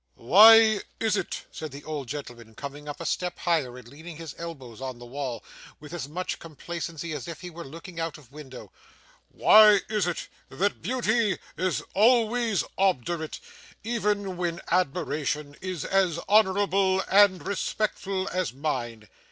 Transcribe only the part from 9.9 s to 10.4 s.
it